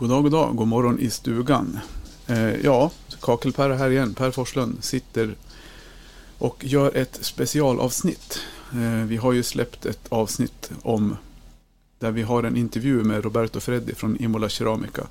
God 0.00 0.08
dag, 0.08 0.22
god 0.22 0.32
dag, 0.32 0.56
god 0.56 0.68
morgon 0.68 0.98
i 0.98 1.10
stugan. 1.10 1.78
Eh, 2.26 2.54
ja, 2.64 2.90
Kakelperra 3.20 3.76
här 3.76 3.90
igen. 3.90 4.14
Per 4.14 4.30
Forslund 4.30 4.84
sitter 4.84 5.34
och 6.38 6.64
gör 6.64 6.96
ett 6.96 7.18
specialavsnitt. 7.20 8.40
Eh, 8.72 9.06
vi 9.06 9.16
har 9.16 9.32
ju 9.32 9.42
släppt 9.42 9.86
ett 9.86 10.00
avsnitt 10.08 10.70
om 10.82 11.16
där 11.98 12.10
vi 12.10 12.22
har 12.22 12.42
en 12.42 12.56
intervju 12.56 13.04
med 13.04 13.24
Roberto 13.24 13.60
Freddi 13.60 13.94
från 13.94 14.22
Imola 14.22 14.48
Keramica. 14.48 15.06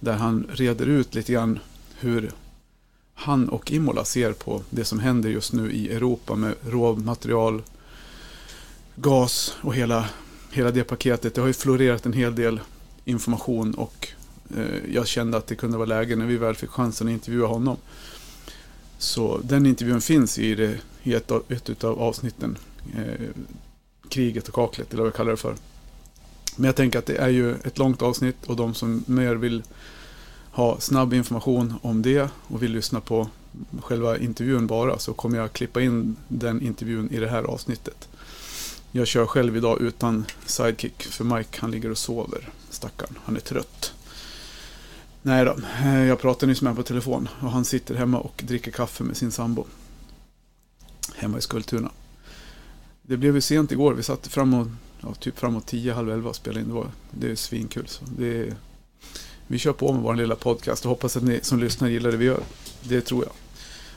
Där 0.00 0.16
han 0.16 0.46
reder 0.50 0.86
ut 0.86 1.14
lite 1.14 1.32
grann 1.32 1.58
hur 1.98 2.32
han 3.14 3.48
och 3.48 3.72
Imola 3.72 4.04
ser 4.04 4.32
på 4.32 4.62
det 4.70 4.84
som 4.84 5.00
händer 5.00 5.30
just 5.30 5.52
nu 5.52 5.72
i 5.72 5.92
Europa 5.92 6.34
med 6.34 6.54
råmaterial, 6.66 7.62
gas 8.96 9.56
och 9.60 9.74
hela, 9.74 10.08
hela 10.50 10.70
det 10.70 10.84
paketet. 10.84 11.34
Det 11.34 11.40
har 11.40 11.48
ju 11.48 11.54
florerat 11.54 12.06
en 12.06 12.12
hel 12.12 12.34
del 12.34 12.60
information 13.04 13.74
och 13.74 14.08
eh, 14.56 14.94
jag 14.94 15.06
kände 15.06 15.36
att 15.36 15.46
det 15.46 15.54
kunde 15.54 15.76
vara 15.76 15.86
läge 15.86 16.16
när 16.16 16.26
vi 16.26 16.36
väl 16.36 16.54
fick 16.54 16.70
chansen 16.70 17.06
att 17.06 17.12
intervjua 17.12 17.46
honom. 17.46 17.76
Så 18.98 19.40
den 19.44 19.66
intervjun 19.66 20.00
finns 20.00 20.38
i, 20.38 20.54
det, 20.54 20.78
i 21.02 21.14
ett, 21.14 21.30
av, 21.30 21.42
ett 21.48 21.84
av 21.84 22.02
avsnitten. 22.02 22.58
Eh, 22.96 23.28
kriget 24.08 24.48
och 24.48 24.54
kaklet, 24.54 24.92
eller 24.92 25.02
vad 25.02 25.06
jag 25.06 25.14
kallar 25.14 25.30
det 25.30 25.36
för. 25.36 25.54
Men 26.56 26.64
jag 26.64 26.76
tänker 26.76 26.98
att 26.98 27.06
det 27.06 27.16
är 27.16 27.28
ju 27.28 27.54
ett 27.54 27.78
långt 27.78 28.02
avsnitt 28.02 28.46
och 28.46 28.56
de 28.56 28.74
som 28.74 29.04
mer 29.06 29.34
vill 29.34 29.62
ha 30.50 30.80
snabb 30.80 31.14
information 31.14 31.74
om 31.82 32.02
det 32.02 32.28
och 32.42 32.62
vill 32.62 32.72
lyssna 32.72 33.00
på 33.00 33.28
själva 33.82 34.18
intervjun 34.18 34.66
bara 34.66 34.98
så 34.98 35.14
kommer 35.14 35.38
jag 35.38 35.52
klippa 35.52 35.80
in 35.80 36.16
den 36.28 36.62
intervjun 36.62 37.10
i 37.10 37.18
det 37.18 37.28
här 37.28 37.42
avsnittet. 37.42 38.08
Jag 38.94 39.06
kör 39.06 39.26
själv 39.26 39.56
idag 39.56 39.80
utan 39.80 40.24
sidekick 40.46 41.02
för 41.02 41.24
Mike 41.24 41.58
han 41.60 41.70
ligger 41.70 41.90
och 41.90 41.98
sover. 41.98 42.48
Stackarn, 42.70 43.18
han 43.24 43.36
är 43.36 43.40
trött. 43.40 43.94
Nej 45.22 45.44
då, 45.44 45.56
eh, 45.84 46.04
jag 46.04 46.20
pratade 46.20 46.46
nyss 46.46 46.62
med 46.62 46.70
honom 46.70 46.84
på 46.84 46.88
telefon 46.88 47.28
och 47.40 47.50
han 47.50 47.64
sitter 47.64 47.94
hemma 47.94 48.18
och 48.18 48.42
dricker 48.46 48.70
kaffe 48.70 49.04
med 49.04 49.16
sin 49.16 49.30
sambo. 49.30 49.66
Hemma 51.14 51.38
i 51.38 51.40
Skultuna. 51.40 51.90
Det 53.02 53.16
blev 53.16 53.34
ju 53.34 53.40
sent 53.40 53.72
igår, 53.72 53.94
vi 53.94 54.02
satt 54.02 54.26
framåt, 54.26 54.68
ja, 55.00 55.14
typ 55.14 55.38
framåt 55.38 55.66
tio, 55.66 55.92
halv 55.92 56.10
11 56.10 56.28
och 56.28 56.36
spelade 56.36 56.60
in. 56.60 56.68
Det, 56.68 56.74
var, 56.74 56.86
det 57.10 57.30
är 57.30 57.36
svinkul. 57.36 57.86
Så 57.88 58.04
det 58.18 58.26
är, 58.26 58.54
vi 59.46 59.58
kör 59.58 59.72
på 59.72 59.92
med 59.92 60.02
vår 60.02 60.14
lilla 60.14 60.36
podcast 60.36 60.84
och 60.84 60.88
hoppas 60.88 61.16
att 61.16 61.22
ni 61.22 61.40
som 61.42 61.58
lyssnar 61.58 61.88
gillar 61.88 62.10
det 62.10 62.16
vi 62.16 62.24
gör. 62.24 62.42
Det 62.82 63.00
tror 63.00 63.24
jag. 63.24 63.32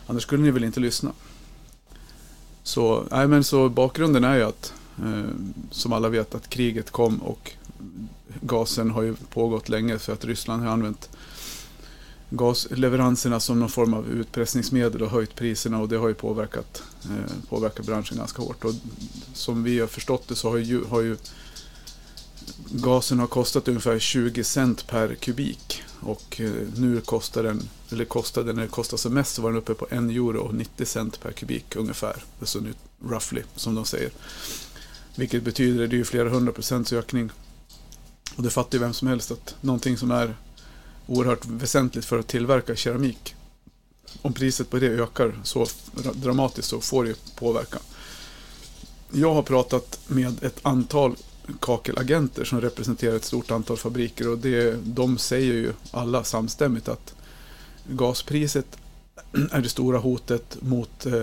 Annars 0.07 0.23
skulle 0.23 0.43
ni 0.43 0.51
väl 0.51 0.63
inte 0.63 0.79
lyssna. 0.79 1.11
Så, 2.63 3.03
nej, 3.11 3.27
men 3.27 3.43
så 3.43 3.69
bakgrunden 3.69 4.23
är 4.23 4.35
ju 4.35 4.43
att, 4.43 4.73
Eh, 5.03 5.29
som 5.71 5.93
alla 5.93 6.09
vet, 6.09 6.35
att 6.35 6.49
kriget 6.49 6.91
kom 6.91 7.17
och 7.21 7.51
gasen 8.41 8.91
har 8.91 9.01
ju 9.01 9.15
pågått 9.15 9.69
länge 9.69 9.99
för 9.99 10.13
att 10.13 10.25
Ryssland 10.25 10.63
har 10.63 10.69
använt 10.69 11.09
gasleveranserna 12.29 13.39
som 13.39 13.59
någon 13.59 13.69
form 13.69 13.93
av 13.93 14.07
utpressningsmedel 14.07 15.01
och 15.01 15.09
höjt 15.09 15.35
priserna 15.35 15.81
och 15.81 15.89
det 15.89 15.97
har 15.97 16.07
ju 16.07 16.13
påverkat, 16.13 16.83
eh, 17.03 17.49
påverkat 17.49 17.85
branschen 17.85 18.17
ganska 18.17 18.41
hårt. 18.41 18.65
Och 18.65 18.73
som 19.33 19.63
vi 19.63 19.79
har 19.79 19.87
förstått 19.87 20.27
det 20.27 20.35
så 20.35 20.49
har 20.49 20.57
ju, 20.57 20.83
har 20.85 21.01
ju 21.01 21.17
gasen 22.71 23.19
har 23.19 23.27
kostat 23.27 23.67
ungefär 23.67 23.99
20 23.99 24.43
cent 24.43 24.87
per 24.87 25.15
kubik 25.15 25.83
och 25.99 26.41
eh, 26.41 26.51
nu 26.75 27.01
kostar 27.01 27.43
den, 27.43 27.69
eller 27.91 28.05
kostade 28.05 28.53
när 28.53 28.61
det 28.61 28.67
kostade 28.67 29.01
som 29.01 29.13
mest 29.13 29.35
så 29.35 29.41
var 29.41 29.49
den 29.49 29.57
uppe 29.57 29.73
på 29.73 29.85
1 29.85 29.91
euro 29.91 30.39
och 30.39 30.53
90 30.53 30.85
cent 30.85 31.19
per 31.19 31.31
kubik 31.31 31.75
ungefär. 31.75 32.23
Alltså 32.39 32.59
nu 32.59 32.73
roughly 33.09 33.41
som 33.55 33.75
de 33.75 33.85
säger. 33.85 34.11
Vilket 35.15 35.43
betyder 35.43 35.83
att 35.83 35.89
det 35.89 35.95
är 35.95 35.97
ju 35.97 36.05
flera 36.05 36.29
hundra 36.29 36.51
procents 36.51 36.93
ökning. 36.93 37.29
Och 38.35 38.43
det 38.43 38.49
fattar 38.49 38.77
ju 38.77 38.83
vem 38.83 38.93
som 38.93 39.07
helst 39.07 39.31
att 39.31 39.55
någonting 39.61 39.97
som 39.97 40.11
är 40.11 40.35
oerhört 41.07 41.45
väsentligt 41.45 42.05
för 42.05 42.19
att 42.19 42.27
tillverka 42.27 42.75
keramik. 42.75 43.35
Om 44.21 44.33
priset 44.33 44.69
på 44.69 44.77
det 44.77 44.87
ökar 44.87 45.39
så 45.43 45.67
dramatiskt 46.13 46.67
så 46.67 46.81
får 46.81 47.03
det 47.03 47.35
påverkan. 47.35 47.81
Jag 49.11 49.33
har 49.33 49.43
pratat 49.43 49.99
med 50.07 50.43
ett 50.43 50.59
antal 50.61 51.15
kakelagenter 51.59 52.45
som 52.45 52.61
representerar 52.61 53.15
ett 53.15 53.25
stort 53.25 53.51
antal 53.51 53.77
fabriker 53.77 54.29
och 54.29 54.37
det, 54.37 54.77
de 54.83 55.17
säger 55.17 55.53
ju 55.53 55.73
alla 55.91 56.23
samstämmigt 56.23 56.87
att 56.87 57.15
gaspriset 57.87 58.77
är 59.51 59.61
det 59.61 59.69
stora 59.69 59.97
hotet 59.97 60.57
mot 60.61 61.05
eh, 61.05 61.13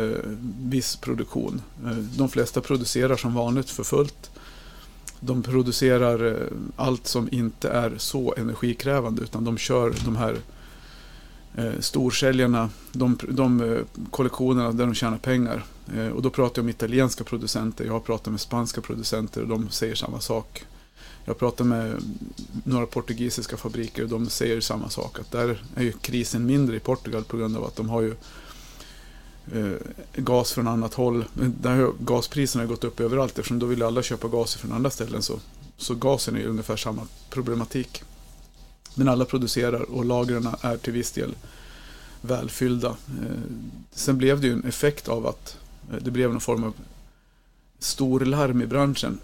viss 0.63 0.97
produktion. 0.97 1.63
Eh, 1.85 1.91
de 1.93 2.29
flesta 2.29 2.61
producerar 2.61 3.17
som 3.17 3.35
vanligt 3.35 3.71
för 3.71 3.85
fullt. 3.85 4.31
De 5.21 5.43
producerar 5.43 6.27
eh, 6.27 6.47
allt 6.77 7.07
som 7.07 7.29
inte 7.33 7.69
är 7.69 7.95
så 7.99 8.35
energikrävande 8.37 9.23
utan 9.23 9.45
de 9.45 9.59
kör 9.59 9.95
de 10.05 10.17
här 10.17 10.37
eh, 11.57 11.81
storsäljarna, 11.81 12.71
de, 12.93 13.19
de 13.29 13.61
eh, 13.61 13.81
kollektionerna 14.11 14.73
där 14.73 14.85
de 14.85 14.95
tjänar 14.95 15.19
pengar. 15.19 15.65
Eh, 15.97 16.09
och 16.09 16.23
då 16.23 16.31
pratar 16.31 16.59
jag 16.59 16.65
om 16.65 16.69
italienska 16.69 17.25
producenter, 17.25 17.85
jag 17.85 17.93
har 17.93 18.01
pratat 18.01 18.31
med 18.31 18.41
spanska 18.41 18.81
producenter 18.81 19.43
och 19.43 19.49
de 19.49 19.71
säger 19.71 19.95
samma 19.95 20.21
sak. 20.21 20.65
Jag 21.25 21.39
pratar 21.39 21.65
med 21.65 22.03
några 22.65 22.87
portugisiska 22.87 23.57
fabriker 23.57 24.03
och 24.03 24.09
de 24.09 24.29
säger 24.29 24.61
samma 24.61 24.89
sak. 24.89 25.19
Att 25.19 25.31
där 25.31 25.65
är 25.75 25.83
ju 25.83 25.93
krisen 25.93 26.47
mindre 26.47 26.77
i 26.77 26.81
Portugal 26.81 27.25
på 27.25 27.37
grund 27.37 27.57
av 27.57 27.65
att 27.65 27.77
de 27.77 27.89
har 27.89 28.03
ju 28.03 28.15
eh, 29.53 29.77
gas 30.17 30.53
från 30.53 30.69
annat 30.69 30.95
håll. 30.95 31.25
Där 31.35 31.77
har 31.77 31.93
gaspriserna 31.99 32.67
gått 32.67 32.85
upp 32.85 33.01
överallt 33.01 33.39
eftersom 33.39 33.59
då 33.59 33.67
vill 33.67 33.83
alla 33.83 34.03
köpa 34.03 34.29
gas 34.29 34.55
från 34.55 34.73
andra 34.73 34.91
ställen. 34.91 35.23
Så, 35.23 35.39
så 35.77 35.95
gasen 35.95 36.37
är 36.37 36.41
ju 36.41 36.47
ungefär 36.47 36.77
samma 36.77 37.07
problematik. 37.31 38.03
Men 38.95 39.09
alla 39.09 39.25
producerar 39.25 39.83
och 39.83 40.05
lagren 40.05 40.49
är 40.61 40.77
till 40.77 40.93
viss 40.93 41.13
del 41.13 41.35
välfyllda. 42.21 42.89
Eh, 42.89 43.37
sen 43.91 44.19
blev 44.19 44.41
det 44.41 44.47
ju 44.47 44.53
en 44.53 44.65
effekt 44.65 45.09
av 45.09 45.27
att 45.27 45.57
eh, 45.93 45.97
det 46.01 46.11
blev 46.11 46.31
någon 46.31 46.41
form 46.41 46.65
av 46.65 46.75
storlarm 47.79 48.63
i 48.63 48.67
branschen. 48.67 49.19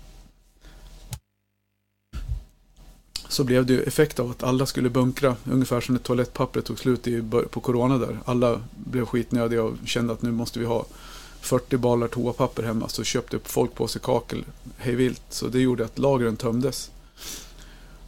Så 3.38 3.44
blev 3.44 3.66
det 3.66 3.72
ju 3.72 3.82
effekt 3.82 4.20
av 4.20 4.30
att 4.30 4.42
alla 4.42 4.66
skulle 4.66 4.90
bunkra, 4.90 5.36
ungefär 5.44 5.80
som 5.80 5.94
när 5.94 6.02
toalettpappret 6.02 6.64
tog 6.64 6.78
slut 6.78 7.06
i, 7.06 7.22
på 7.50 7.60
corona 7.60 7.98
där. 7.98 8.18
Alla 8.24 8.60
blev 8.76 9.06
skitnödiga 9.06 9.62
och 9.62 9.74
kände 9.84 10.12
att 10.12 10.22
nu 10.22 10.32
måste 10.32 10.58
vi 10.58 10.64
ha 10.64 10.86
40 11.40 11.76
balar 11.76 12.08
toapapper 12.08 12.62
hemma. 12.62 12.88
Så 12.88 13.04
köpte 13.04 13.38
folk 13.44 13.74
på 13.74 13.88
sig 13.88 14.00
kakel 14.04 14.44
hejvilt. 14.76 15.22
Så 15.28 15.46
det 15.46 15.60
gjorde 15.60 15.84
att 15.84 15.98
lagren 15.98 16.36
tömdes. 16.36 16.90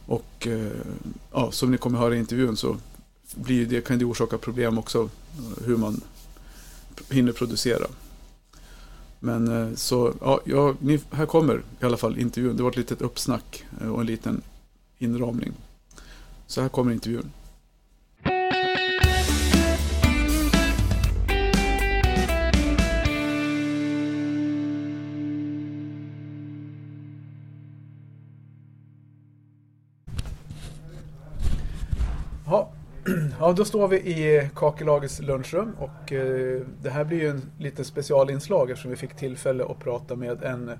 Och 0.05 0.47
eh, 0.47 0.71
ja, 1.31 1.51
som 1.51 1.71
ni 1.71 1.77
kommer 1.77 1.99
höra 1.99 2.15
i 2.15 2.19
intervjun 2.19 2.57
så 2.57 2.77
blir 3.35 3.65
det, 3.65 3.81
kan 3.81 3.99
det 3.99 4.05
orsaka 4.05 4.37
problem 4.37 4.77
också 4.77 5.09
hur 5.65 5.77
man 5.77 6.01
hinner 7.09 7.31
producera. 7.31 7.87
Men 9.19 9.47
eh, 9.47 9.75
så, 9.75 10.13
ja, 10.21 10.39
jag, 10.45 10.75
ni, 10.79 10.99
här 11.11 11.25
kommer 11.25 11.61
i 11.81 11.85
alla 11.85 11.97
fall 11.97 12.19
intervjun. 12.19 12.57
Det 12.57 12.63
var 12.63 12.69
ett 12.69 12.77
litet 12.77 13.01
uppsnack 13.01 13.63
eh, 13.81 13.93
och 13.93 14.01
en 14.01 14.07
liten 14.07 14.41
inramning. 15.01 15.51
Så 16.47 16.61
här 16.61 16.69
kommer 16.69 16.91
intervjun. 16.91 17.31
Ja, 33.39 33.53
då 33.53 33.65
står 33.65 33.87
vi 33.87 33.97
i 33.97 34.49
Kakelagets 34.55 35.21
lunchrum 35.21 35.75
och 35.79 36.13
eh, 36.13 36.61
det 36.81 36.89
här 36.89 37.03
blir 37.03 37.19
ju 37.19 37.29
en 37.29 37.51
liten 37.57 37.85
specialinslag 37.85 38.71
eftersom 38.71 38.91
vi 38.91 38.97
fick 38.97 39.15
tillfälle 39.15 39.65
att 39.65 39.79
prata 39.79 40.15
med 40.15 40.43
en 40.43 40.71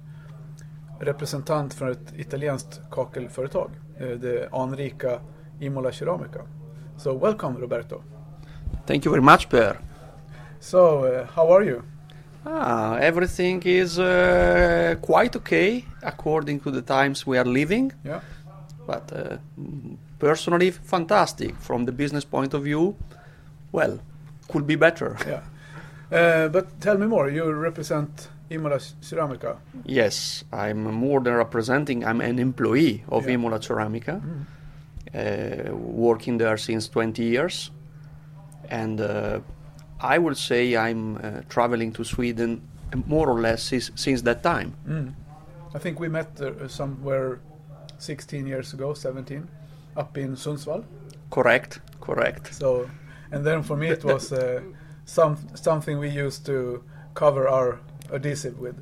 representant 1.02 1.74
från 1.74 1.92
ett 1.92 2.14
italienskt 2.18 2.82
kakelföretag, 2.92 3.70
eh, 4.00 4.08
det 4.08 4.50
anrika 4.52 5.20
Imola 5.60 5.92
Ceramica. 5.92 6.40
So 6.98 7.18
welcome 7.18 7.60
Roberto. 7.60 8.02
Thank 8.86 9.06
you 9.06 9.14
very 9.14 9.24
much 9.24 9.50
Per. 9.50 9.78
So, 10.60 11.08
uh, 11.08 11.26
how 11.36 11.56
are 11.56 11.66
you? 11.66 11.82
Ah, 12.46 12.98
everything 12.98 13.62
is 13.66 14.00
uh, 14.00 14.96
quite 15.02 15.38
okay 15.38 15.84
according 16.02 16.60
to 16.60 16.72
the 16.72 16.82
times 16.82 17.28
we 17.28 17.40
are 17.40 17.50
living. 17.50 17.94
Yeah. 18.04 18.22
But 18.88 19.12
uh, 19.12 19.38
personally 20.22 20.72
fantastic 20.72 21.56
from 21.60 21.86
the 21.86 21.92
business 21.92 22.26
point 22.26 22.54
of 22.54 22.64
view 22.64 22.96
well 23.72 24.00
could 24.48 24.66
be 24.66 24.76
better 24.76 25.18
yeah 25.28 26.48
but 26.48 26.66
tell 26.80 26.98
me 26.98 27.08
more 27.08 27.30
you 27.30 27.52
represent 27.52 28.30
Imola 28.52 28.78
Ceramica 28.78 29.58
yes 29.86 30.44
I'm 30.52 30.84
more 30.84 31.22
than 31.22 31.34
representing 31.34 32.06
I'm 32.06 32.22
an 32.22 32.40
employee 32.40 33.04
of 33.10 33.26
yeah. 33.26 33.34
Imola 33.36 33.60
Ceramica 33.60 34.22
mm. 34.22 34.46
uh, 35.14 35.76
working 35.76 36.38
there 36.38 36.58
since 36.58 36.88
20 36.88 37.24
years 37.24 37.72
and 38.70 39.02
uh, 39.02 39.40
I 40.00 40.18
would 40.18 40.38
say 40.38 40.76
I'm 40.76 41.18
uh, 41.18 41.42
traveling 41.50 41.92
to 41.94 42.04
Sweden 42.04 42.62
more 43.06 43.30
or 43.30 43.40
less 43.40 43.64
since, 43.64 43.92
since 43.96 44.22
that 44.24 44.44
time 44.44 44.74
mm. 44.88 45.14
I 45.74 45.80
think 45.80 46.00
we 46.00 46.10
met 46.10 46.40
somewhere 46.68 47.40
16 47.98 48.48
years 48.48 48.74
ago 48.74 48.94
17 48.94 49.48
up 49.96 50.18
in 50.18 50.36
Sundsvall. 50.36 50.84
Correct, 51.30 51.80
correct. 52.00 52.54
So, 52.54 52.90
and 53.32 53.46
then 53.46 53.64
for 53.64 53.78
me 53.78 53.88
it 53.88 54.04
was 54.04 54.32
uh, 54.32 54.62
some 55.06 55.38
something 55.54 56.00
we 56.00 56.10
used 56.10 56.46
to 56.48 56.84
cover 57.14 57.48
our 57.48 57.80
adhesive 58.12 58.60
with. 58.60 58.76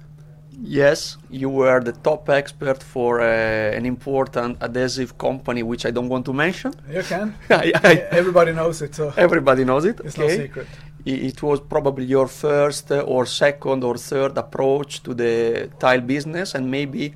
Yes, 0.62 1.18
you 1.30 1.50
were 1.50 1.80
the 1.80 1.94
top 1.94 2.30
expert 2.30 2.84
for 2.84 3.22
uh, 3.22 3.78
an 3.78 3.86
important 3.86 4.58
adhesive 4.62 5.18
company, 5.18 5.64
which 5.64 5.86
I 5.86 5.92
don't 5.92 6.10
want 6.10 6.26
to 6.26 6.34
mention. 6.34 6.74
You 6.92 7.04
can. 7.04 7.34
I- 7.50 7.72
I- 7.84 8.04
Everybody 8.12 8.52
knows 8.52 8.82
it, 8.82 8.94
so 8.96 9.14
Everybody 9.16 9.64
knows 9.64 9.86
it. 9.86 10.00
it's 10.04 10.18
okay? 10.20 10.28
no 10.38 10.44
secret. 10.44 10.68
It 11.06 11.42
was 11.42 11.62
probably 11.62 12.04
your 12.06 12.28
first 12.28 12.92
uh, 12.92 13.00
or 13.14 13.26
second 13.26 13.84
or 13.84 13.96
third 13.98 14.38
approach 14.38 15.02
to 15.04 15.14
the 15.14 15.70
tile 15.80 16.02
business, 16.02 16.56
and 16.56 16.70
maybe 16.70 17.14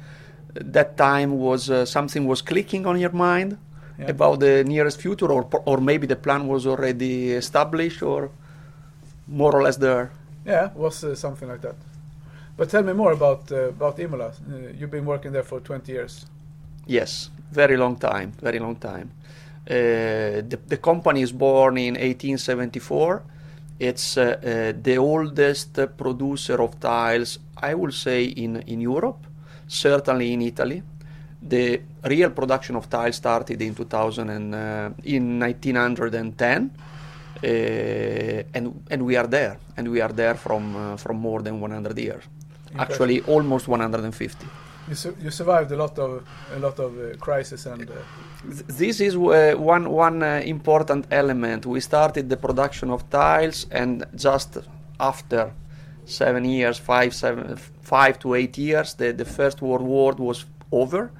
that 0.54 0.96
time 0.96 1.38
was 1.38 1.70
uh, 1.70 1.86
something 1.86 2.26
was 2.26 2.42
clicking 2.42 2.86
on 2.86 2.98
your 3.00 3.12
mind 3.14 3.58
Yeah. 4.00 4.10
about 4.12 4.40
the 4.40 4.64
nearest 4.64 5.02
future, 5.02 5.30
or 5.32 5.44
or 5.66 5.78
maybe 5.82 6.08
the 6.08 6.16
plan 6.16 6.48
was 6.48 6.66
already 6.66 7.34
established, 7.36 8.02
or 8.04 8.30
more 9.28 9.52
or 9.54 9.64
less 9.64 9.78
there. 9.78 10.10
Yeah, 10.46 10.66
it 10.72 10.76
was 10.76 11.04
uh, 11.04 11.16
something 11.16 11.50
like 11.52 11.62
that. 11.62 11.76
But 12.56 12.70
tell 12.70 12.84
me 12.84 12.94
more 12.94 13.14
about 13.14 13.52
uh, 13.52 13.70
about 13.70 14.00
Imola. 14.00 14.28
Uh, 14.28 14.74
you've 14.78 14.92
been 14.92 15.06
working 15.06 15.32
there 15.32 15.44
for 15.44 15.60
20 15.60 15.92
years. 15.92 16.26
Yes, 16.86 17.32
very 17.52 17.78
long 17.78 17.96
time, 17.96 18.34
very 18.42 18.60
long 18.60 18.76
time. 18.76 19.12
Uh, 19.66 20.44
the, 20.50 20.60
the 20.68 20.78
company 20.78 21.22
is 21.22 21.32
born 21.32 21.78
in 21.78 21.94
1874. 21.94 23.24
It's 23.80 24.18
uh, 24.18 24.22
uh, 24.22 24.80
the 24.82 24.98
oldest 24.98 25.80
producer 25.98 26.62
of 26.62 26.80
tiles, 26.80 27.40
I 27.58 27.74
would 27.74 27.94
say, 27.94 28.26
in, 28.26 28.58
in 28.68 28.82
Europe, 28.82 29.26
certainly 29.68 30.34
in 30.34 30.42
Italy. 30.42 30.84
The 31.42 31.82
real 32.04 32.30
production 32.30 32.76
of 32.76 32.90
tiles 32.90 33.16
started 33.16 33.62
in 33.62 33.74
2000 33.74 34.30
and, 34.30 34.56
uh, 34.56 34.90
in 35.04 35.40
1910. 35.40 36.72
Uh, 37.44 38.44
and 38.54 38.86
and 38.90 39.02
we 39.02 39.18
are 39.18 39.28
there, 39.28 39.58
and 39.76 39.92
we 39.92 40.00
are 40.00 40.14
there 40.14 40.36
from 40.36 40.76
uh, 40.76 40.96
from 40.96 41.18
more 41.18 41.42
than 41.42 41.60
100 41.60 41.98
years. 41.98 42.24
Actually, 42.78 43.22
almost 43.22 43.68
150. 43.68 44.48
You, 44.90 44.96
su- 44.96 45.16
you 45.22 45.32
survived 45.32 45.72
a 45.72 45.78
lot 45.78 45.98
of 45.98 46.24
a 46.54 46.60
lot 46.60 46.78
of 46.80 46.98
uh, 46.98 47.16
crisis 47.18 47.66
and 47.66 47.90
uh, 47.90 47.94
This 48.68 49.00
is 49.00 49.16
uh, 49.16 49.54
one 49.58 49.90
one 49.90 50.22
uh, 50.22 50.42
important 50.44 51.06
element. 51.10 51.66
We 51.66 51.80
started 51.80 52.30
the 52.30 52.36
production 52.36 52.90
of 52.90 53.10
tiles, 53.10 53.68
and 53.72 54.06
just 54.16 54.58
after 55.00 55.54
seven 56.06 56.44
years, 56.46 56.78
five, 56.78 57.16
seven, 57.16 57.56
five 57.82 58.20
to 58.20 58.34
eight 58.36 58.58
years, 58.58 58.96
the, 58.96 59.14
the 59.14 59.26
First 59.26 59.62
World 59.62 59.86
War 59.86 60.14
was 60.14 60.46
over. 60.72 61.12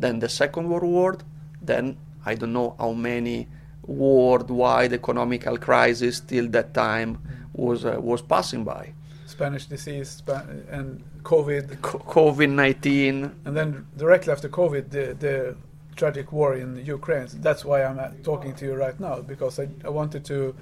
Then 0.00 0.18
the 0.18 0.28
Second 0.28 0.68
World 0.68 0.82
War. 0.82 1.18
Then 1.60 1.96
I 2.26 2.34
don't 2.34 2.52
know 2.52 2.74
how 2.78 2.92
many 2.92 3.46
worldwide 3.86 4.92
economical 4.92 5.56
crisis 5.58 6.20
till 6.20 6.48
that 6.48 6.74
time 6.74 7.18
was 7.52 7.84
uh, 7.84 7.96
was 8.00 8.22
passing 8.22 8.64
by. 8.64 8.92
Spanish 9.42 9.66
disease 9.66 10.22
and 10.70 11.02
COVID, 11.24 11.78
COVID 11.80 12.50
nineteen. 12.50 13.32
and 13.44 13.56
then 13.56 13.86
directly 13.96 14.32
after 14.32 14.48
COVID, 14.48 14.90
the, 14.90 15.14
the 15.18 15.56
tragic 15.96 16.30
war 16.32 16.54
in 16.54 16.76
Ukraine. 16.86 17.26
That's 17.46 17.64
why 17.64 17.82
I'm 17.82 17.98
uh, 17.98 18.10
talking 18.22 18.54
to 18.54 18.64
you 18.66 18.74
right 18.74 18.98
now 19.00 19.20
because 19.20 19.58
I, 19.58 19.66
I 19.84 19.88
wanted 19.88 20.24
to 20.26 20.54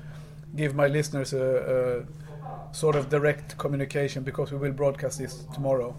give 0.57 0.75
my 0.75 0.87
listeners 0.87 1.35
a, 1.35 1.47
a 1.77 2.75
sort 2.75 2.97
of 2.97 3.11
direct 3.11 3.59
communication 3.59 4.25
because 4.25 4.51
we 4.51 4.57
will 4.57 4.73
broadcast 4.73 5.19
this 5.19 5.45
tomorrow, 5.53 5.95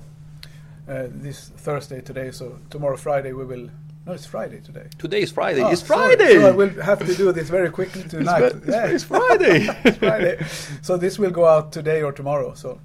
uh, 0.90 1.06
this 1.26 1.50
Thursday 1.66 2.02
today. 2.02 2.32
So 2.32 2.58
tomorrow 2.72 2.98
Friday 2.98 3.34
we 3.34 3.46
will. 3.46 3.70
No, 4.06 4.14
it's 4.14 4.26
Friday 4.26 4.60
today. 4.62 4.88
Today 4.98 5.22
is 5.22 5.32
Friday. 5.32 5.62
Oh, 5.62 5.70
it's. 5.70 5.82
Friday. 5.82 6.40
So 6.40 6.48
I 6.48 6.52
will 6.52 6.70
have 6.82 7.06
to 7.06 7.14
do 7.14 7.32
this 7.32 7.50
very 7.50 7.70
quickly 7.70 8.04
tonight. 8.10 8.44
it's- 8.44 8.92
it's 8.94 9.04
Friday. 9.16 9.68
It's 9.86 9.98
Friday. 9.98 10.44
So 10.82 10.98
this 10.98 11.20
will 11.20 11.30
go 11.32 11.46
out 11.46 11.72
today 11.72 12.02
or 12.02 12.12
tomorrow. 12.12 12.54
So 12.56 12.80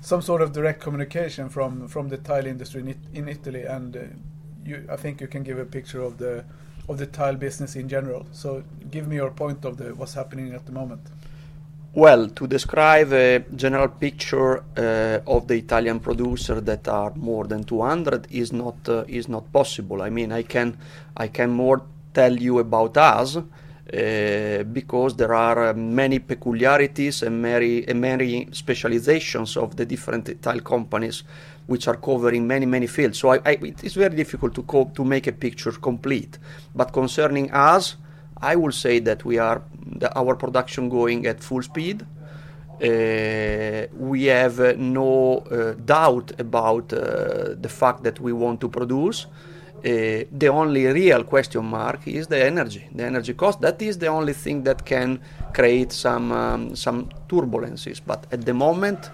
some 0.00 0.22
sort 0.22 0.42
of 0.42 0.52
direct 0.52 0.80
communication 0.80 1.48
from 1.48 1.88
from 1.88 2.08
the 2.08 2.18
tile 2.18 2.46
industry 2.46 2.80
in, 2.82 2.88
It- 2.88 3.08
in 3.14 3.28
Italy, 3.28 3.64
and 3.64 3.96
uh, 3.96 4.00
you, 4.64 4.86
I 4.88 4.96
think 4.96 5.20
you 5.20 5.26
can 5.26 5.42
give 5.42 5.58
a 5.58 5.64
picture 5.64 6.00
of 6.02 6.18
the 6.18 6.44
of 6.88 6.98
the 6.98 7.06
tile 7.06 7.34
business 7.36 7.74
in 7.76 7.88
general. 7.88 8.26
So 8.32 8.62
give 8.90 9.08
me 9.08 9.16
your 9.16 9.30
point 9.30 9.64
of 9.64 9.76
the 9.76 9.94
what's 9.94 10.14
happening 10.14 10.54
at 10.54 10.66
the 10.66 10.72
moment. 10.72 11.00
Well, 11.96 12.28
to 12.30 12.48
describe 12.48 13.12
a 13.12 13.44
general 13.54 13.86
picture 13.86 14.64
uh, 14.76 15.20
of 15.28 15.46
the 15.46 15.54
Italian 15.54 16.00
producer 16.00 16.60
that 16.60 16.88
are 16.88 17.12
more 17.14 17.46
than 17.46 17.62
200 17.62 18.26
is 18.32 18.52
not 18.52 18.88
uh, 18.88 19.04
is 19.06 19.28
not 19.28 19.52
possible. 19.52 20.02
I 20.02 20.10
mean, 20.10 20.32
I 20.32 20.42
can 20.42 20.76
I 21.16 21.28
can 21.28 21.50
more 21.50 21.82
tell 22.12 22.36
you 22.36 22.58
about 22.58 22.96
us 22.96 23.36
uh, 23.36 24.64
because 24.72 25.14
there 25.14 25.34
are 25.34 25.68
uh, 25.68 25.74
many 25.74 26.18
peculiarities 26.18 27.22
and 27.22 27.40
many 27.40 27.86
and 27.86 28.00
many 28.00 28.48
specializations 28.50 29.56
of 29.56 29.76
the 29.76 29.86
different 29.86 30.42
tile 30.42 30.62
companies 30.62 31.22
which 31.66 31.86
are 31.86 31.96
covering 31.98 32.44
many 32.44 32.66
many 32.66 32.88
fields. 32.88 33.20
So 33.20 33.28
I, 33.28 33.36
I, 33.46 33.50
it 33.62 33.84
is 33.84 33.94
very 33.94 34.16
difficult 34.16 34.52
to 34.56 34.64
co- 34.64 34.90
to 34.96 35.04
make 35.04 35.28
a 35.28 35.32
picture 35.32 35.70
complete. 35.70 36.38
But 36.74 36.92
concerning 36.92 37.52
us, 37.52 37.94
I 38.40 38.56
will 38.56 38.72
say 38.72 38.98
that 39.00 39.24
we 39.24 39.38
are 39.38 39.62
the, 39.98 40.16
our 40.18 40.34
production 40.34 40.88
going 40.88 41.26
at 41.26 41.42
full 41.42 41.62
speed. 41.62 42.04
Uh, 42.82 43.86
we 43.96 44.24
have 44.24 44.58
uh, 44.58 44.74
no 44.76 45.38
uh, 45.38 45.74
doubt 45.84 46.32
about 46.38 46.92
uh, 46.92 47.54
the 47.60 47.68
fact 47.68 48.02
that 48.02 48.20
we 48.20 48.32
want 48.32 48.60
to 48.60 48.68
produce. 48.68 49.26
Uh, 49.84 50.24
the 50.32 50.48
only 50.48 50.86
real 50.86 51.24
question 51.24 51.64
mark 51.64 52.08
is 52.08 52.26
the 52.26 52.42
energy, 52.42 52.88
the 52.94 53.04
energy 53.04 53.34
cost. 53.34 53.60
That 53.60 53.80
is 53.82 53.98
the 53.98 54.06
only 54.06 54.32
thing 54.32 54.64
that 54.64 54.84
can 54.84 55.20
create 55.52 55.92
some 55.92 56.32
um, 56.32 56.74
some 56.74 57.10
turbulences. 57.28 58.00
But 58.04 58.26
at 58.32 58.44
the 58.44 58.54
moment, 58.54 59.10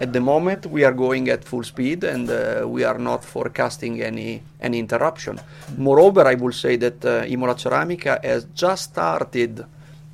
at 0.00 0.14
the 0.14 0.20
moment, 0.20 0.64
we 0.64 0.82
are 0.82 0.94
going 0.94 1.28
at 1.28 1.44
full 1.44 1.62
speed, 1.62 2.04
and 2.04 2.28
uh, 2.30 2.64
we 2.66 2.84
are 2.84 2.98
not 2.98 3.22
forecasting 3.22 4.00
any 4.00 4.42
any 4.58 4.78
interruption. 4.78 5.38
Moreover, 5.76 6.26
I 6.26 6.34
will 6.34 6.52
say 6.52 6.76
that 6.76 7.04
uh, 7.04 7.24
Imola 7.28 7.54
Ceramica 7.54 8.18
has 8.24 8.46
just 8.54 8.84
started 8.84 9.62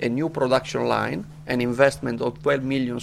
a 0.00 0.08
new 0.08 0.28
production 0.28 0.86
line, 0.88 1.24
an 1.46 1.60
investment 1.60 2.20
of 2.20 2.42
12 2.42 2.64
million, 2.64 2.98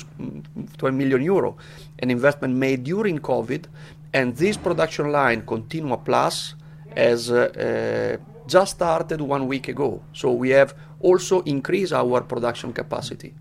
12 0.78 0.94
million 0.94 1.22
euro, 1.22 1.56
an 2.00 2.12
investment 2.12 2.54
made 2.54 2.84
during 2.84 3.18
COVID, 3.20 3.66
and 4.14 4.36
this 4.36 4.58
production 4.58 5.10
line, 5.10 5.46
Continua 5.46 5.98
Plus, 5.98 6.54
has 6.96 7.32
uh, 7.32 8.18
uh, 8.18 8.18
just 8.46 8.76
started 8.76 9.22
one 9.22 9.48
week 9.48 9.70
ago. 9.70 10.02
So 10.12 10.34
we 10.34 10.50
have 10.50 10.76
also 11.00 11.42
increased 11.44 11.94
our 11.94 12.22
production 12.22 12.74
capacity, 12.74 13.34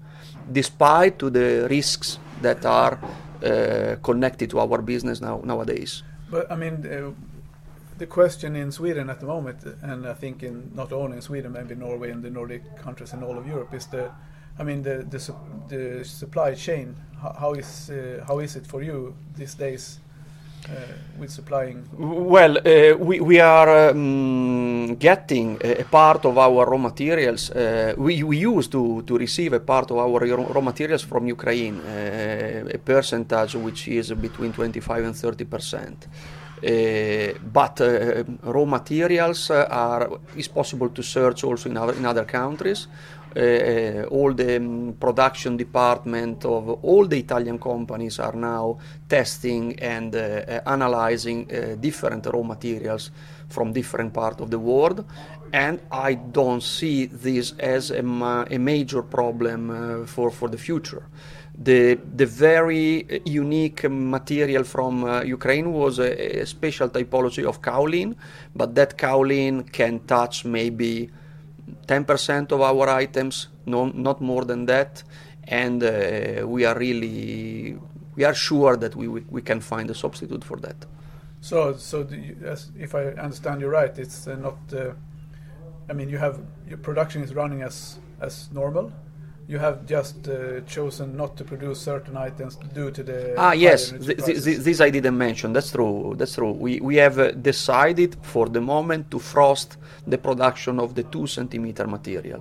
despite 0.51 1.19
to 1.19 1.29
the 1.29 1.67
risks 1.69 2.21
that 2.41 2.65
are 2.65 2.99
connected 4.03 4.51
to 4.51 4.59
our 4.59 4.83
business 4.83 5.21
now 5.21 5.41
nowadays. 5.45 6.03
But 6.31 6.51
I 6.51 6.57
mean, 6.57 6.75
uh, 6.87 7.13
the 7.99 8.07
question 8.07 8.57
in 8.57 8.73
Sweden 8.73 9.11
at 9.11 9.21
the 9.21 9.27
moment, 9.27 9.59
and 9.83 10.07
I 10.07 10.15
think 10.15 10.43
in 10.43 10.71
not 10.75 10.93
only 10.93 11.17
in 11.17 11.23
Sweden, 11.23 11.53
maybe 11.53 11.75
Norway 11.75 12.11
and 12.11 12.23
the 12.23 12.31
Nordic 12.31 12.63
countries 12.85 13.13
and 13.13 13.23
all 13.23 13.37
of 13.39 13.47
Europe, 13.47 13.77
is 13.77 13.87
the, 13.87 14.11
I 14.59 14.65
mean, 14.65 14.83
the 14.83 15.05
the, 15.11 15.19
sup- 15.19 15.69
the 15.69 16.05
supply 16.05 16.55
chain. 16.55 16.97
How, 17.21 17.33
how 17.39 17.53
is 17.55 17.91
uh, 17.91 18.25
how 18.27 18.41
is 18.41 18.57
it 18.57 18.67
for 18.67 18.83
you 18.83 19.15
these 19.37 19.55
days 19.55 20.01
uh, 20.69 20.75
with 21.19 21.31
supplying? 21.31 21.85
Well, 21.99 22.57
uh, 22.59 22.97
we, 22.97 23.21
we 23.21 23.41
are 23.41 23.91
um, 23.91 24.97
getting 24.97 25.59
a, 25.63 25.81
a 25.81 25.85
part 25.85 26.25
of 26.25 26.39
our 26.39 26.67
raw 26.67 26.79
materials. 26.79 27.51
Uh, 27.51 27.95
we, 27.97 28.23
we 28.23 28.39
used 28.39 28.73
to, 28.73 29.03
to 29.03 29.19
receive 29.19 29.53
a 29.53 29.61
part 29.61 29.91
of 29.91 29.99
our 29.99 30.21
raw 30.55 30.61
materials 30.61 31.03
from 31.03 31.27
Ukraine, 31.27 31.81
uh, 31.81 31.85
percentage 32.85 33.55
which 33.55 33.89
is 33.89 34.13
between 34.13 34.53
25 34.53 35.05
and 35.05 35.17
30 35.17 35.45
percent. 35.45 36.09
Uh, 36.65 37.33
but 37.53 37.81
uh, 37.81 38.23
raw 38.45 38.65
materials 38.65 39.51
uh, 39.51 39.67
are 39.69 40.21
is 40.37 40.47
possible 40.47 40.91
to 40.91 41.03
search 41.03 41.43
also 41.43 41.69
in 41.69 41.77
other 41.77 41.95
in 41.95 42.07
other 42.07 42.25
countries. 42.25 42.87
Uh, 43.35 44.05
all 44.11 44.33
the 44.33 44.57
um, 44.57 44.95
production 45.01 45.57
department 45.57 46.45
of 46.45 46.69
all 46.85 47.07
the 47.07 47.19
Italian 47.19 47.59
companies 47.59 48.21
are 48.21 48.37
now 48.37 48.79
testing 49.09 49.77
and 49.81 50.15
analyzing 50.15 51.47
different 51.81 52.27
raw 52.27 52.43
materials 52.43 53.11
from 53.49 53.73
different 53.73 54.13
part 54.13 54.41
of 54.41 54.51
the 54.51 54.59
world. 54.59 55.05
And 55.53 55.81
I 55.91 56.15
don't 56.15 56.63
see 56.63 57.07
this 57.07 57.55
as 57.59 57.91
a, 57.91 58.03
ma- 58.03 58.45
a 58.51 58.59
major 58.59 59.03
problem 59.03 60.07
for, 60.07 60.31
for 60.31 60.49
the 60.49 60.59
future. 60.59 61.03
The, 61.59 61.99
the 62.17 62.27
very 62.27 63.23
unique 63.25 63.85
material 63.89 64.65
from 64.65 65.05
uh, 65.05 65.23
Ukraine 65.23 65.73
was 65.73 65.99
a, 65.99 66.41
a 66.41 66.47
special 66.47 66.89
typology 66.89 67.45
of 67.45 67.61
kaolin, 67.61 68.17
but 68.57 68.75
that 68.75 68.97
kaolin 68.97 69.71
can 69.71 70.01
touch 70.01 70.45
maybe 70.45 71.11
10% 71.87 72.53
of 72.53 72.61
our 72.61 72.89
items, 72.89 73.49
no, 73.67 73.87
not 73.87 74.21
more 74.21 74.45
than 74.45 74.67
that, 74.67 75.03
and 75.45 75.83
uh, 75.85 76.47
we 76.47 76.65
are 76.65 76.79
really 76.79 77.79
we 78.15 78.25
are 78.25 78.35
sure 78.35 78.77
that 78.77 78.95
we, 78.95 79.09
we, 79.09 79.25
we 79.31 79.41
can 79.41 79.61
find 79.61 79.91
a 79.91 79.95
substitute 79.95 80.45
for 80.45 80.59
that. 80.59 80.77
So, 81.41 81.75
so 81.77 82.07
you, 82.11 82.37
if 82.79 82.95
I 82.95 83.07
understand 83.07 83.63
you 83.63 83.69
right, 83.69 83.97
it's 83.99 84.27
uh, 84.27 84.37
not 84.37 84.59
uh, 84.75 84.93
I 85.89 85.93
mean, 85.93 86.09
you 86.09 86.19
have 86.19 86.41
your 86.69 86.79
production 86.79 87.23
is 87.23 87.35
running 87.35 87.63
as 87.63 87.99
as 88.21 88.49
normal. 88.53 88.93
You 89.53 89.59
have 89.59 89.79
just 89.97 90.29
uh, 90.29 90.63
chosen 90.75 91.15
not 91.15 91.37
to 91.37 91.45
produce 91.45 91.79
certain 91.93 92.17
items 92.17 92.53
due 92.79 92.91
to 92.97 93.03
the 93.03 93.19
ah 93.37 93.53
yes. 93.67 93.81
th- 93.91 94.25
th- 94.25 94.43
th- 94.45 94.61
this 94.67 94.79
I 94.81 94.91
didn't 94.97 95.19
mention. 95.29 95.53
That's 95.53 95.73
true. 95.77 96.15
That's 96.19 96.37
true. 96.41 96.55
We 96.65 96.73
we 96.89 96.95
have 97.05 97.17
uh, 97.19 97.33
decided 97.51 98.11
for 98.33 98.47
the 98.57 98.63
moment 98.75 99.11
to 99.11 99.19
frost 99.19 99.77
the 100.13 100.17
production 100.17 100.75
of 100.81 100.89
the 100.95 101.03
2 101.03 101.27
centimeter 101.27 101.87
material. 101.87 102.41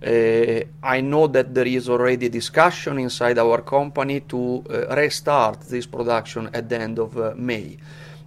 Uh, 0.00 0.62
I 0.96 1.00
know 1.02 1.26
that 1.26 1.52
there 1.52 1.66
is 1.66 1.88
already 1.88 2.28
discussion 2.30 2.98
inside 2.98 3.36
our 3.38 3.60
company 3.60 4.20
to 4.32 4.40
uh, 4.70 4.96
restart 4.96 5.60
this 5.74 5.86
production 5.86 6.48
at 6.54 6.64
the 6.70 6.78
end 6.80 6.98
of 6.98 7.10
uh, 7.18 7.34
May. 7.36 7.76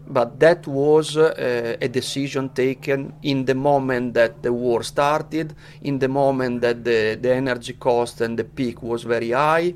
But 0.08 0.40
that 0.40 0.68
was 0.68 1.16
uh, 1.16 1.78
a 1.80 1.88
decision 1.88 2.50
taken 2.50 3.14
in 3.24 3.46
the 3.46 3.56
moment 3.56 4.14
that 4.16 4.44
the 4.44 4.52
war 4.52 4.84
started, 4.84 5.56
in 5.82 6.00
the 6.00 6.08
moment 6.08 6.62
that 6.62 6.84
the, 6.84 7.18
the 7.22 7.34
energy 7.34 7.74
cost 7.74 8.22
and 8.22 8.38
the 8.38 8.44
peak 8.44 8.84
was 8.84 9.04
very 9.04 9.32
high, 9.32 9.74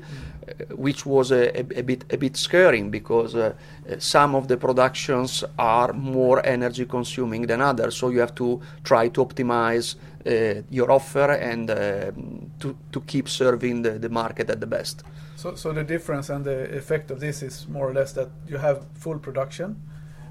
uh, 0.48 0.74
which 0.74 1.06
was 1.06 1.30
a, 1.30 1.58
a, 1.58 1.78
a 1.78 1.82
bit 1.82 2.04
a 2.12 2.18
bit 2.18 2.36
scaring 2.36 2.90
because 2.90 3.34
uh, 3.34 3.54
some 3.98 4.34
of 4.34 4.46
the 4.48 4.56
productions 4.56 5.42
are 5.58 5.92
more 5.92 6.44
energy 6.44 6.84
consuming 6.84 7.46
than 7.46 7.60
others. 7.60 7.96
So 7.96 8.10
you 8.10 8.20
have 8.20 8.34
to 8.34 8.60
try 8.84 9.08
to 9.08 9.24
optimize 9.24 9.96
uh, 10.26 10.62
your 10.70 10.90
offer 10.90 11.32
and 11.32 11.70
uh, 11.70 12.10
to, 12.58 12.76
to 12.92 13.00
keep 13.02 13.28
serving 13.28 13.82
the, 13.82 13.92
the 13.98 14.08
market 14.08 14.50
at 14.50 14.60
the 14.60 14.66
best. 14.66 15.04
So, 15.36 15.54
so 15.54 15.72
the 15.72 15.84
difference 15.84 16.30
and 16.30 16.44
the 16.44 16.76
effect 16.76 17.10
of 17.10 17.20
this 17.20 17.42
is 17.42 17.68
more 17.68 17.88
or 17.88 17.94
less 17.94 18.12
that 18.12 18.28
you 18.48 18.58
have 18.58 18.84
full 18.94 19.18
production. 19.18 19.76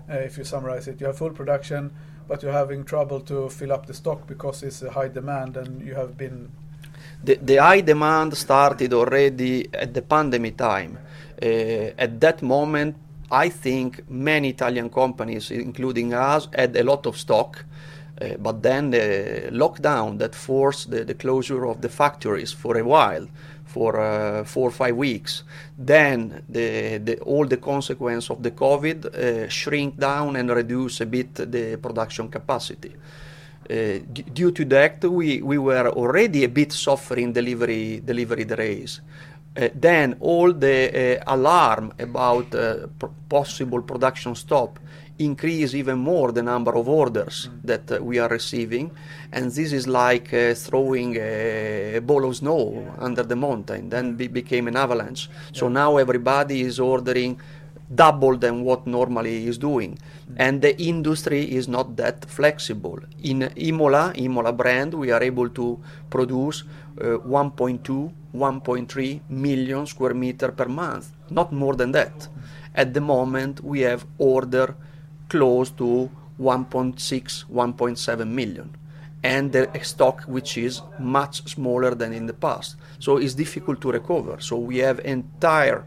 Uh, 0.09 0.17
if 0.17 0.37
you 0.37 0.43
summarize 0.43 0.87
it, 0.87 0.99
you 1.01 1.07
have 1.07 1.17
full 1.17 1.31
production, 1.31 1.91
but 2.27 2.43
you're 2.43 2.51
having 2.51 2.83
trouble 2.83 3.19
to 3.21 3.49
fill 3.49 3.71
up 3.71 3.85
the 3.85 3.93
stock 3.93 4.27
because 4.27 4.63
it's 4.63 4.81
a 4.81 4.91
high 4.91 5.07
demand, 5.07 5.57
and 5.57 5.81
you 5.81 5.95
have 5.95 6.17
been. 6.17 6.51
The, 7.23 7.35
the 7.41 7.57
high 7.57 7.81
demand 7.81 8.37
started 8.37 8.93
already 8.93 9.67
at 9.73 9.93
the 9.93 10.01
pandemic 10.01 10.57
time. 10.57 10.99
Uh, 11.41 11.45
at 11.97 12.19
that 12.21 12.41
moment, 12.41 12.95
I 13.31 13.49
think 13.49 14.09
many 14.09 14.49
Italian 14.49 14.89
companies, 14.89 15.49
including 15.49 16.13
us, 16.13 16.47
had 16.53 16.75
a 16.75 16.83
lot 16.83 17.05
of 17.07 17.17
stock. 17.17 17.65
Uh, 18.21 18.37
but 18.39 18.63
then 18.63 18.91
the 18.91 19.49
lockdown 19.51 20.17
that 20.17 20.33
forced 20.33 20.89
the, 20.89 21.03
the 21.03 21.13
closure 21.13 21.65
of 21.65 21.81
the 21.81 21.89
factories 21.89 22.53
for 22.53 22.77
a 22.77 22.83
while, 22.83 23.27
for 23.65 23.99
uh, 23.99 24.45
four 24.45 24.69
or 24.69 24.71
five 24.71 24.95
weeks. 24.95 25.43
Then 25.77 26.43
the, 26.47 26.97
the, 26.99 27.19
all 27.19 27.45
the 27.45 27.57
consequence 27.57 28.29
of 28.29 28.41
the 28.41 28.51
COVID 28.51 29.05
uh, 29.05 29.49
shrink 29.49 29.97
down 29.97 30.37
and 30.37 30.49
reduce 30.49 31.01
a 31.01 31.05
bit 31.05 31.35
the 31.35 31.77
production 31.77 32.29
capacity. 32.29 32.95
Uh, 33.69 33.99
d- 34.13 34.25
due 34.33 34.51
to 34.51 34.63
that, 34.65 35.03
we, 35.03 35.41
we 35.41 35.57
were 35.57 35.89
already 35.89 36.45
a 36.45 36.49
bit 36.49 36.71
suffering 36.71 37.33
delivery 37.33 37.99
delivery 38.05 38.45
delays. 38.45 39.01
Uh, 39.57 39.69
then 39.73 40.15
all 40.19 40.53
the 40.53 41.19
uh, 41.19 41.33
alarm 41.33 41.93
about 41.99 42.53
uh, 42.53 42.87
possible 43.27 43.81
production 43.81 44.35
stop 44.35 44.79
increase 45.19 45.73
even 45.73 45.97
more 45.97 46.31
the 46.31 46.43
number 46.43 46.75
of 46.75 46.89
orders 46.89 47.49
that 47.63 47.89
uh, 47.91 48.03
we 48.03 48.19
are 48.19 48.27
receiving. 48.29 48.91
And 49.31 49.51
this 49.51 49.71
is 49.71 49.87
like 49.87 50.33
uh, 50.33 50.53
throwing 50.53 51.15
a, 51.17 51.99
ball 52.03 52.25
of 52.25 52.35
snow 52.35 52.93
under 52.99 53.23
the 53.23 53.35
mountain 53.35 53.89
then 53.89 54.15
be- 54.15 54.27
became 54.27 54.67
an 54.67 54.75
avalanche. 54.75 55.29
So 55.53 55.69
now 55.69 55.97
everybody 55.97 56.61
is 56.61 56.79
ordering 56.79 57.39
double 57.93 58.35
than 58.35 58.63
what 58.63 58.87
normally 58.87 59.47
is 59.47 59.57
doing. 59.57 59.97
And 60.37 60.61
the 60.61 60.79
industry 60.81 61.43
is 61.43 61.67
not 61.67 61.95
that 61.97 62.25
flexible. 62.25 62.99
In 63.23 63.49
imola 63.55 64.11
imola 64.15 64.51
brand 64.51 64.93
we 64.93 65.11
are 65.11 65.23
able 65.23 65.49
to 65.49 65.79
produce 66.09 66.63
uh, 66.99 67.19
1.2 67.19 68.11
1.3 68.35 69.21
million 69.29 69.85
square 69.85 70.13
meter 70.13 70.51
per 70.51 70.67
month. 70.67 71.11
Not 71.29 71.51
more 71.53 71.75
than 71.75 71.91
that. 71.93 72.27
At 72.73 72.93
the 72.93 73.01
moment 73.01 73.63
we 73.63 73.81
have 73.81 74.05
order 74.17 74.75
close 75.29 75.69
to 75.71 76.09
1.6 76.39 77.45
1.7 77.45 78.27
million 78.27 78.69
and 79.23 79.51
the 79.51 79.67
stock 79.81 80.21
which 80.23 80.57
is 80.57 80.81
much 80.99 81.35
smaller 81.47 81.95
than 81.95 82.13
in 82.13 82.25
the 82.27 82.33
past 82.33 82.75
so 82.99 83.17
it's 83.17 83.33
difficult 83.33 83.81
to 83.81 83.91
recover 83.91 84.39
so 84.39 84.57
we 84.57 84.77
have 84.77 84.99
entire 84.99 85.83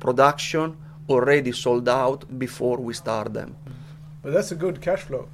production 0.00 0.76
already 1.08 1.52
sold 1.52 1.88
out 1.88 2.24
before 2.38 2.78
we 2.78 2.92
start 2.94 3.32
them 3.32 3.54
But 4.22 4.32
that's 4.34 4.52
a 4.52 4.56
good 4.64 4.80
cash 4.80 5.02
flow. 5.08 5.24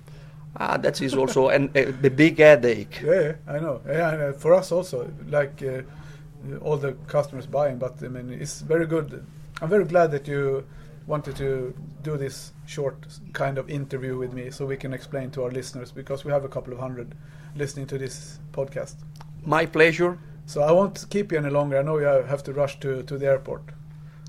ah, 0.57 0.77
that 0.85 1.01
is 1.03 1.15
also 1.15 1.49
an, 1.57 1.71
a, 1.75 1.83
the 2.05 2.11
big 2.11 2.39
headache 2.39 3.01
Yeah, 3.05 3.21
yeah 3.21 3.55
I 3.55 3.59
know. 3.65 3.81
Yeah, 3.87 4.13
and, 4.13 4.23
uh, 4.23 4.33
for 4.33 4.55
us 4.55 4.73
also, 4.73 4.99
like 5.29 5.63
uh, 5.63 5.83
all 6.65 6.79
the 6.79 6.93
customers 7.07 7.47
buying, 7.47 7.77
but 7.79 7.95
I 8.03 8.09
mean, 8.09 8.27
it's 8.45 8.63
very 8.63 8.87
good. 8.87 9.09
I'm 9.61 9.69
very 9.69 9.85
glad 9.85 10.11
that 10.13 10.27
you 10.27 10.65
wanted 11.09 11.35
to 11.37 11.73
do 12.03 12.17
this 12.19 12.53
short 12.67 12.97
kind 13.33 13.59
of 13.59 13.69
interview 13.71 14.15
with 14.23 14.33
me 14.33 14.51
so 14.51 14.67
we 14.67 14.77
can 14.77 14.93
explain 14.93 15.31
to 15.31 15.43
our 15.45 15.51
listeners 15.51 15.91
because 16.01 16.25
we 16.27 16.31
have 16.33 16.45
a 16.45 16.49
couple 16.49 16.73
of 16.73 16.79
hundred 16.79 17.09
listening 17.57 17.87
to 17.87 17.99
this 17.99 18.39
podcast. 18.53 18.95
my 19.57 19.67
pleasure 19.67 20.13
So 20.47 20.61
I 20.63 20.73
won't 20.73 21.05
keep 21.11 21.33
you 21.33 21.39
any 21.39 21.51
longer. 21.51 21.77
I 21.79 21.83
know 21.83 21.99
you 21.99 22.07
have 22.33 22.43
to 22.45 22.53
rush 22.53 22.75
to, 22.81 23.03
to 23.03 23.19
the 23.19 23.27
airport. 23.27 23.63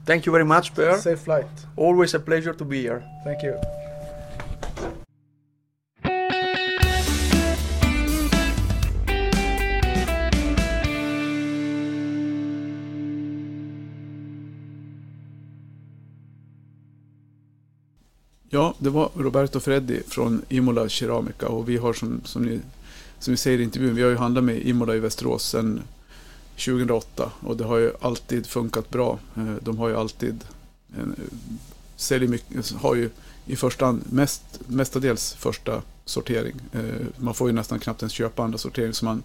thank 0.05 0.25
you 0.25 0.31
very 0.37 0.45
much 0.45 0.73
Per. 0.73 0.97
Safe 0.97 1.19
flight. 1.27 1.47
always 1.75 2.13
a 2.15 2.19
pleasure 2.19 2.53
to 2.61 2.65
be 2.65 2.79
here 2.87 3.01
Thank 3.23 3.43
you. 3.43 3.53
Ja, 18.59 18.73
det 18.77 18.89
var 18.89 19.09
Roberto 19.15 19.59
Freddi 19.59 20.01
från 20.07 20.41
Imola 20.49 20.89
Keramica 20.89 21.47
och 21.47 21.69
vi 21.69 21.77
har 21.77 21.93
som, 21.93 22.21
som, 22.25 22.43
ni, 22.43 22.59
som 23.19 23.33
vi 23.33 23.37
säger 23.37 23.59
i 23.59 23.63
intervjun, 23.63 23.95
vi 23.95 24.01
har 24.01 24.09
ju 24.09 24.17
handlat 24.17 24.43
med 24.43 24.67
Imola 24.67 24.95
i 24.95 24.99
Västerås 24.99 25.49
sedan 25.49 25.81
2008 26.55 27.31
och 27.41 27.57
det 27.57 27.63
har 27.63 27.77
ju 27.77 27.91
alltid 28.01 28.47
funkat 28.47 28.89
bra. 28.89 29.19
Eh, 29.37 29.53
de 29.61 29.77
har 29.77 29.89
ju 29.89 29.95
alltid 29.95 30.43
en, 30.97 31.15
säljer 31.95 32.29
mycket, 32.29 32.57
alltså, 32.57 32.77
har 32.77 32.95
ju 32.95 33.09
i 33.45 33.55
första 33.55 33.85
hand 33.85 34.03
mest, 34.09 34.43
mestadels 34.67 35.33
första 35.33 35.81
sortering. 36.05 36.55
Eh, 36.71 37.05
man 37.17 37.33
får 37.33 37.49
ju 37.49 37.55
nästan 37.55 37.79
knappt 37.79 38.01
ens 38.01 38.13
köpa 38.13 38.43
andra 38.43 38.57
sortering. 38.57 38.93
Så 38.93 39.05
man, 39.05 39.23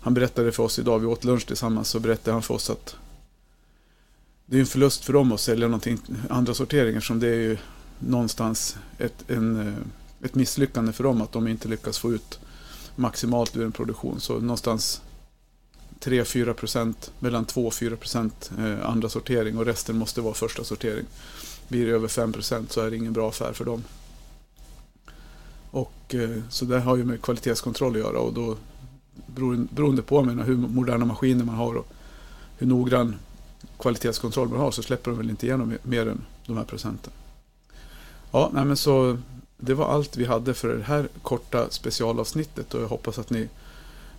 han 0.00 0.14
berättade 0.14 0.52
för 0.52 0.62
oss 0.62 0.78
idag, 0.78 0.98
vi 0.98 1.06
åt 1.06 1.24
lunch 1.24 1.46
tillsammans, 1.46 1.88
så 1.88 2.00
berättade 2.00 2.32
han 2.32 2.42
för 2.42 2.54
oss 2.54 2.70
att 2.70 2.96
det 4.46 4.56
är 4.56 4.60
en 4.60 4.66
förlust 4.66 5.04
för 5.04 5.12
dem 5.12 5.32
att 5.32 5.40
sälja 5.40 5.66
någonting, 5.68 5.98
andra 6.30 6.54
sorteringar 6.54 7.00
som 7.00 7.20
det 7.20 7.28
är 7.28 7.40
ju 7.40 7.56
någonstans 7.98 8.76
ett, 8.98 9.30
en, 9.30 9.68
eh, 9.68 10.26
ett 10.26 10.34
misslyckande 10.34 10.92
för 10.92 11.04
dem 11.04 11.22
att 11.22 11.32
de 11.32 11.48
inte 11.48 11.68
lyckas 11.68 11.98
få 11.98 12.12
ut 12.12 12.38
maximalt 12.96 13.56
ur 13.56 13.64
en 13.64 13.72
produktion. 13.72 14.20
Så 14.20 14.40
någonstans 14.40 15.02
3-4 16.00 16.52
procent, 16.52 17.12
mellan 17.18 17.44
2 17.44 17.66
och 17.66 17.74
4 17.74 17.96
procent 17.96 18.50
eh, 18.58 18.90
andra 18.90 19.08
sortering 19.08 19.58
och 19.58 19.66
resten 19.66 19.98
måste 19.98 20.20
vara 20.20 20.34
första 20.34 20.64
sortering. 20.64 21.04
Blir 21.68 21.86
det 21.86 21.92
över 21.92 22.08
5 22.08 22.32
procent 22.32 22.72
så 22.72 22.80
är 22.80 22.90
det 22.90 22.96
ingen 22.96 23.12
bra 23.12 23.28
affär 23.28 23.52
för 23.52 23.64
dem. 23.64 23.84
Och, 25.70 26.14
eh, 26.14 26.40
så 26.48 26.64
det 26.64 26.80
har 26.80 26.96
ju 26.96 27.04
med 27.04 27.22
kvalitetskontroll 27.22 27.92
att 27.92 27.98
göra 27.98 28.18
och 28.18 28.32
då 28.32 28.56
beroende, 29.74 30.02
på 30.02 30.22
menar, 30.22 30.44
hur 30.44 30.56
moderna 30.56 31.04
maskiner 31.04 31.44
man 31.44 31.54
har 31.54 31.74
och 31.74 31.86
hur 32.58 32.66
noggrann 32.66 33.16
kvalitetskontroll 33.78 34.48
man 34.48 34.60
har 34.60 34.70
så 34.70 34.82
släpper 34.82 35.10
de 35.10 35.18
väl 35.18 35.30
inte 35.30 35.46
igenom 35.46 35.76
mer 35.82 36.08
än 36.08 36.24
de 36.46 36.56
här 36.56 36.64
procenten. 36.64 37.12
Ja, 38.34 38.50
nej 38.52 38.64
men 38.64 38.76
så 38.76 39.18
det 39.56 39.74
var 39.74 39.86
allt 39.86 40.16
vi 40.16 40.24
hade 40.24 40.54
för 40.54 40.68
det 40.68 40.84
här 40.84 41.08
korta 41.22 41.70
specialavsnittet 41.70 42.74
och 42.74 42.82
jag 42.82 42.88
hoppas 42.88 43.18
att 43.18 43.30
ni 43.30 43.48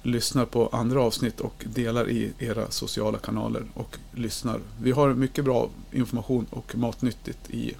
lyssnar 0.03 0.45
på 0.45 0.67
andra 0.67 1.01
avsnitt 1.01 1.39
och 1.39 1.65
delar 1.67 2.09
i 2.09 2.33
era 2.39 2.71
sociala 2.71 3.17
kanaler 3.17 3.63
och 3.73 3.97
lyssnar. 4.11 4.59
Vi 4.81 4.91
har 4.91 5.13
mycket 5.13 5.45
bra 5.45 5.69
information 5.91 6.45
och 6.49 6.75
matnyttigt 6.75 7.49
i 7.49 7.75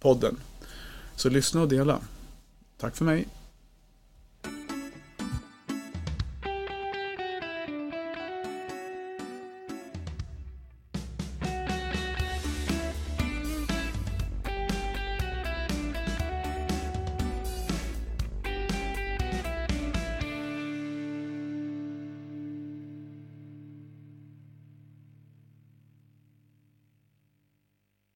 podden. 0.00 0.36
Så 1.16 1.28
lyssna 1.28 1.60
och 1.60 1.68
dela. 1.68 1.98
Tack 2.78 2.96
för 2.96 3.04
mig. 3.04 3.28